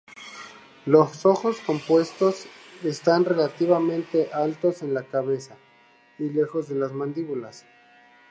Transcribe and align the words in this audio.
Los 0.87 1.27
ojos 1.27 1.57
compuestos 1.59 2.47
están 2.83 3.23
relativamente 3.23 4.29
altos 4.33 4.81
en 4.81 4.95
la 4.95 5.03
cabeza 5.03 5.55
y 6.17 6.27
lejos 6.31 6.67
de 6.69 6.73
las 6.73 6.91
mandíbulas. 6.91 7.67